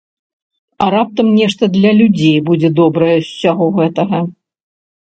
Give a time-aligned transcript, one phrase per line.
[0.85, 4.29] А раптам нешта для людзей будзе добрае з усяго гэтага.